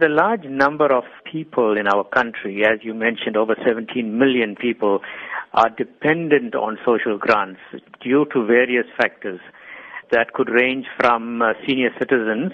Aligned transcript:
The 0.00 0.08
large 0.08 0.44
number 0.44 0.92
of 0.94 1.02
people 1.24 1.76
in 1.76 1.88
our 1.88 2.04
country, 2.04 2.62
as 2.64 2.78
you 2.84 2.94
mentioned, 2.94 3.36
over 3.36 3.56
17 3.66 4.16
million 4.16 4.54
people, 4.54 5.00
are 5.52 5.70
dependent 5.70 6.54
on 6.54 6.78
social 6.86 7.18
grants 7.18 7.58
due 8.00 8.24
to 8.32 8.46
various 8.46 8.86
factors 8.96 9.40
that 10.12 10.34
could 10.34 10.50
range 10.50 10.86
from 11.00 11.42
uh, 11.42 11.54
senior 11.66 11.90
citizens 11.98 12.52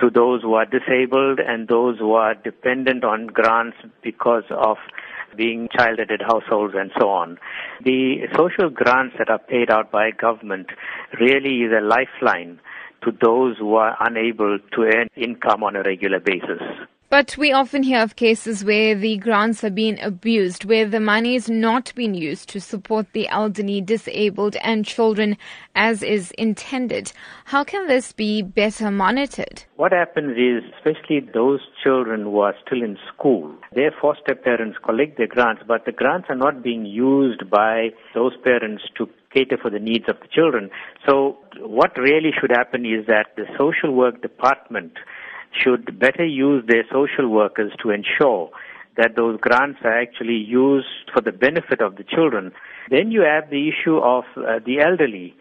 to 0.00 0.08
those 0.08 0.42
who 0.42 0.54
are 0.54 0.64
disabled 0.64 1.40
and 1.44 1.66
those 1.66 1.98
who 1.98 2.12
are 2.12 2.34
dependent 2.34 3.02
on 3.02 3.26
grants 3.26 3.78
because 4.00 4.44
of 4.50 4.76
being 5.36 5.68
child-headed 5.76 6.22
households 6.24 6.74
and 6.76 6.92
so 6.96 7.08
on. 7.08 7.38
The 7.84 8.28
social 8.36 8.70
grants 8.70 9.16
that 9.18 9.30
are 9.30 9.40
paid 9.40 9.68
out 9.68 9.90
by 9.90 10.12
government 10.12 10.68
really 11.18 11.62
is 11.62 11.72
a 11.76 11.80
lifeline 11.80 12.60
to 13.04 13.12
those 13.20 13.56
who 13.58 13.74
are 13.74 13.96
unable 14.00 14.58
to 14.58 14.82
earn 14.82 15.08
income 15.16 15.62
on 15.64 15.76
a 15.76 15.82
regular 15.82 16.20
basis. 16.20 16.62
But 17.12 17.36
we 17.36 17.52
often 17.52 17.82
hear 17.82 18.00
of 18.00 18.16
cases 18.16 18.64
where 18.64 18.94
the 18.94 19.18
grants 19.18 19.62
are 19.62 19.68
being 19.68 20.00
abused, 20.00 20.64
where 20.64 20.88
the 20.88 20.98
money 20.98 21.34
is 21.34 21.50
not 21.50 21.92
being 21.94 22.14
used 22.14 22.48
to 22.48 22.58
support 22.58 23.06
the 23.12 23.28
elderly, 23.28 23.82
disabled, 23.82 24.56
and 24.62 24.86
children 24.86 25.36
as 25.74 26.02
is 26.02 26.30
intended. 26.38 27.12
How 27.44 27.64
can 27.64 27.86
this 27.86 28.12
be 28.12 28.40
better 28.40 28.90
monitored? 28.90 29.64
What 29.76 29.92
happens 29.92 30.38
is, 30.38 30.62
especially 30.78 31.20
those 31.34 31.60
children 31.84 32.22
who 32.22 32.40
are 32.40 32.54
still 32.64 32.82
in 32.82 32.96
school, 33.14 33.56
their 33.74 33.92
foster 34.00 34.34
parents 34.34 34.78
collect 34.82 35.18
their 35.18 35.26
grants, 35.26 35.64
but 35.68 35.84
the 35.84 35.92
grants 35.92 36.28
are 36.30 36.34
not 36.34 36.62
being 36.62 36.86
used 36.86 37.50
by 37.50 37.90
those 38.14 38.32
parents 38.42 38.84
to 38.96 39.06
cater 39.34 39.58
for 39.60 39.70
the 39.70 39.78
needs 39.78 40.06
of 40.08 40.16
the 40.20 40.28
children. 40.28 40.70
So 41.06 41.36
what 41.58 41.98
really 41.98 42.30
should 42.40 42.52
happen 42.52 42.86
is 42.86 43.06
that 43.06 43.36
the 43.36 43.44
social 43.58 43.92
work 43.92 44.22
department 44.22 44.92
should 45.60 45.98
better 45.98 46.24
use 46.24 46.64
their 46.66 46.84
social 46.92 47.28
workers 47.28 47.72
to 47.82 47.90
ensure 47.90 48.50
that 48.96 49.16
those 49.16 49.40
grants 49.40 49.78
are 49.84 49.98
actually 49.98 50.36
used 50.36 51.10
for 51.12 51.20
the 51.20 51.32
benefit 51.32 51.80
of 51.80 51.96
the 51.96 52.04
children. 52.04 52.52
Then 52.90 53.10
you 53.10 53.22
have 53.22 53.50
the 53.50 53.68
issue 53.68 53.98
of 53.98 54.24
uh, 54.36 54.58
the 54.64 54.80
elderly 54.80 55.34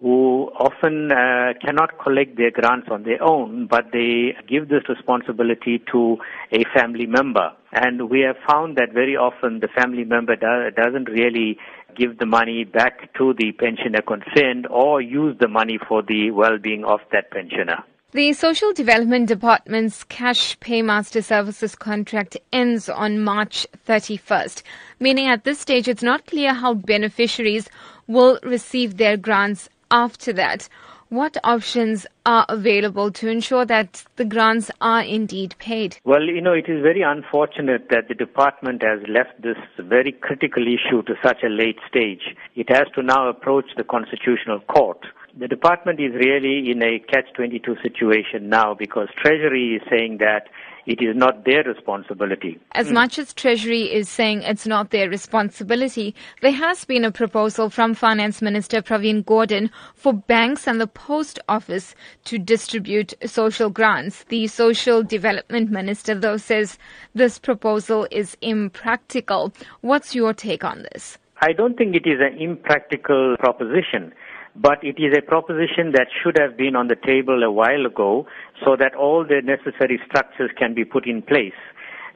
who 0.00 0.48
often 0.54 1.10
uh, 1.10 1.54
cannot 1.60 1.98
collect 1.98 2.36
their 2.36 2.52
grants 2.52 2.86
on 2.90 3.02
their 3.02 3.20
own, 3.22 3.66
but 3.66 3.86
they 3.92 4.36
give 4.48 4.68
this 4.68 4.88
responsibility 4.88 5.82
to 5.90 6.18
a 6.52 6.62
family 6.72 7.06
member. 7.06 7.50
And 7.72 8.08
we 8.08 8.20
have 8.20 8.36
found 8.48 8.76
that 8.76 8.92
very 8.92 9.16
often 9.16 9.58
the 9.58 9.68
family 9.68 10.04
member 10.04 10.36
do- 10.36 10.70
doesn't 10.80 11.08
really 11.08 11.58
give 11.96 12.18
the 12.18 12.26
money 12.26 12.62
back 12.62 13.12
to 13.14 13.34
the 13.36 13.50
pensioner 13.52 14.02
concerned 14.02 14.68
or 14.70 15.00
use 15.00 15.36
the 15.40 15.48
money 15.48 15.78
for 15.88 16.02
the 16.02 16.30
well-being 16.30 16.84
of 16.84 17.00
that 17.10 17.32
pensioner. 17.32 17.82
The 18.12 18.32
Social 18.32 18.72
Development 18.72 19.28
Department's 19.28 20.02
Cash 20.02 20.58
Paymaster 20.60 21.22
Services 21.22 21.74
contract 21.76 22.38
ends 22.50 22.88
on 22.88 23.22
March 23.22 23.66
31st, 23.86 24.62
meaning 24.98 25.26
at 25.26 25.44
this 25.44 25.60
stage 25.60 25.88
it's 25.88 26.02
not 26.02 26.24
clear 26.24 26.54
how 26.54 26.72
beneficiaries 26.72 27.68
will 28.06 28.38
receive 28.42 28.96
their 28.96 29.18
grants 29.18 29.68
after 29.90 30.32
that. 30.32 30.70
What 31.10 31.36
options 31.44 32.06
are 32.24 32.46
available 32.48 33.12
to 33.12 33.28
ensure 33.28 33.66
that 33.66 34.02
the 34.16 34.24
grants 34.24 34.70
are 34.80 35.02
indeed 35.02 35.54
paid? 35.58 35.98
Well, 36.04 36.22
you 36.22 36.40
know, 36.40 36.54
it 36.54 36.66
is 36.66 36.80
very 36.80 37.02
unfortunate 37.02 37.90
that 37.90 38.08
the 38.08 38.14
department 38.14 38.82
has 38.82 39.06
left 39.06 39.42
this 39.42 39.58
very 39.78 40.12
critical 40.12 40.62
issue 40.62 41.02
to 41.02 41.14
such 41.22 41.42
a 41.44 41.50
late 41.50 41.78
stage. 41.86 42.34
It 42.56 42.70
has 42.70 42.86
to 42.94 43.02
now 43.02 43.28
approach 43.28 43.66
the 43.76 43.84
Constitutional 43.84 44.60
Court 44.60 45.04
the 45.36 45.48
department 45.48 46.00
is 46.00 46.12
really 46.14 46.70
in 46.70 46.82
a 46.82 46.98
catch-22 46.98 47.82
situation 47.82 48.48
now 48.48 48.74
because 48.74 49.08
Treasury 49.16 49.76
is 49.76 49.82
saying 49.90 50.18
that 50.18 50.48
it 50.86 51.02
is 51.02 51.14
not 51.14 51.44
their 51.44 51.62
responsibility. 51.64 52.58
As 52.72 52.88
mm. 52.88 52.94
much 52.94 53.18
as 53.18 53.34
Treasury 53.34 53.82
is 53.82 54.08
saying 54.08 54.42
it's 54.42 54.66
not 54.66 54.90
their 54.90 55.10
responsibility, 55.10 56.14
there 56.40 56.52
has 56.52 56.86
been 56.86 57.04
a 57.04 57.12
proposal 57.12 57.68
from 57.68 57.92
Finance 57.92 58.40
Minister 58.40 58.80
Pravin 58.80 59.22
Gordhan 59.22 59.70
for 59.94 60.14
banks 60.14 60.66
and 60.66 60.80
the 60.80 60.86
post 60.86 61.38
office 61.46 61.94
to 62.24 62.38
distribute 62.38 63.12
social 63.26 63.68
grants. 63.68 64.24
The 64.24 64.46
Social 64.46 65.02
Development 65.02 65.70
Minister, 65.70 66.14
though, 66.14 66.38
says 66.38 66.78
this 67.14 67.38
proposal 67.38 68.08
is 68.10 68.36
impractical. 68.40 69.52
What's 69.82 70.14
your 70.14 70.32
take 70.32 70.64
on 70.64 70.86
this? 70.94 71.18
I 71.40 71.52
don't 71.52 71.76
think 71.76 71.94
it 71.94 72.06
is 72.06 72.20
an 72.20 72.40
impractical 72.40 73.36
proposition 73.38 74.12
but 74.56 74.82
it 74.82 74.98
is 74.98 75.14
a 75.16 75.22
proposition 75.22 75.92
that 75.92 76.08
should 76.22 76.36
have 76.38 76.56
been 76.56 76.74
on 76.74 76.88
the 76.88 76.96
table 76.96 77.42
a 77.44 77.50
while 77.50 77.86
ago 77.86 78.26
so 78.64 78.74
that 78.76 78.94
all 78.94 79.24
the 79.24 79.40
necessary 79.42 80.00
structures 80.06 80.50
can 80.58 80.74
be 80.74 80.84
put 80.84 81.06
in 81.06 81.22
place 81.22 81.58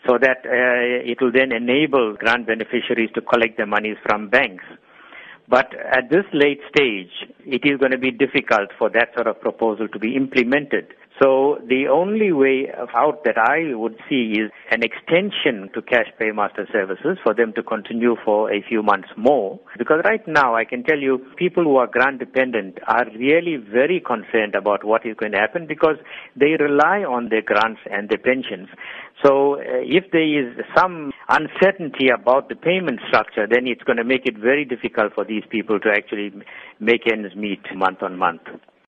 so 0.06 0.18
that 0.18 0.38
uh, 0.44 1.06
it 1.06 1.18
will 1.20 1.30
then 1.30 1.52
enable 1.52 2.14
grant 2.14 2.46
beneficiaries 2.46 3.10
to 3.14 3.20
collect 3.20 3.56
their 3.56 3.66
monies 3.66 3.96
from 4.04 4.28
banks. 4.28 4.64
But 5.48 5.74
at 5.74 6.10
this 6.10 6.24
late 6.32 6.60
stage, 6.74 7.10
it 7.46 7.62
is 7.64 7.78
going 7.78 7.92
to 7.92 7.98
be 7.98 8.10
difficult 8.10 8.70
for 8.78 8.90
that 8.90 9.08
sort 9.14 9.26
of 9.26 9.40
proposal 9.40 9.88
to 9.88 9.98
be 9.98 10.16
implemented. 10.16 10.94
So 11.20 11.58
the 11.68 11.88
only 11.88 12.32
way 12.32 12.68
out 12.94 13.22
that 13.24 13.36
I 13.38 13.74
would 13.76 13.96
see 14.08 14.34
is 14.40 14.50
an 14.70 14.82
extension 14.82 15.68
to 15.74 15.82
cash 15.82 16.06
paymaster 16.20 16.66
services 16.72 17.18
for 17.22 17.34
them 17.34 17.52
to 17.54 17.62
continue 17.62 18.16
for 18.24 18.50
a 18.52 18.62
few 18.66 18.82
months 18.82 19.08
more. 19.16 19.60
Because 19.78 20.00
right 20.04 20.26
now 20.26 20.56
I 20.56 20.64
can 20.64 20.82
tell 20.82 20.98
you 20.98 21.18
people 21.36 21.64
who 21.64 21.76
are 21.76 21.86
grant 21.86 22.18
dependent 22.18 22.78
are 22.88 23.06
really 23.16 23.56
very 23.56 24.00
concerned 24.00 24.54
about 24.54 24.84
what 24.84 25.04
is 25.04 25.14
going 25.16 25.32
to 25.32 25.38
happen 25.38 25.66
because 25.66 25.96
they 26.34 26.56
rely 26.58 27.04
on 27.04 27.28
their 27.28 27.42
grants 27.42 27.80
and 27.90 28.08
their 28.08 28.18
pensions. 28.18 28.68
So 29.24 29.60
uh, 29.60 29.62
if 29.86 30.10
there 30.10 30.26
is 30.26 30.56
some 30.76 31.12
uncertainty 31.28 32.08
about 32.08 32.48
the 32.48 32.56
payment 32.56 33.00
structure, 33.06 33.46
then 33.48 33.66
it's 33.66 33.82
going 33.84 33.98
to 33.98 34.04
make 34.04 34.26
it 34.26 34.36
very 34.36 34.64
difficult 34.64 35.14
for 35.14 35.24
these 35.24 35.44
people 35.48 35.78
to 35.80 35.90
actually 35.90 36.32
make 36.80 37.02
ends 37.10 37.31
meet 37.36 37.60
month 37.74 38.02
on 38.02 38.18
month. 38.18 38.42